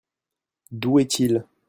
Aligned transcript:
D'où 0.71 0.97
est-il? 0.97 1.45